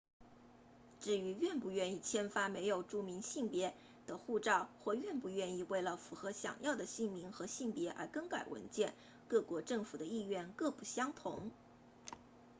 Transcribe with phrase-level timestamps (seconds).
[0.99, 3.73] 至于愿不愿意签发没有注明性别 x
[4.07, 8.95] 的护照或愿不愿为了符合想要的姓名和性别而更改文件
[9.27, 11.51] 各国政府的意愿各不相同